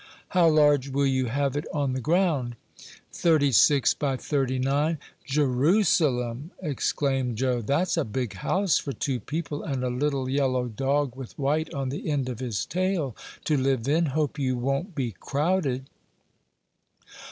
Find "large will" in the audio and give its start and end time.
0.49-1.05